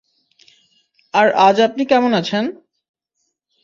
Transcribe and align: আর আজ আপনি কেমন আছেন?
আর 1.13 1.27
আজ 1.39 1.57
আপনি 1.59 1.83
কেমন 1.85 2.11
আছেন? 2.13 2.43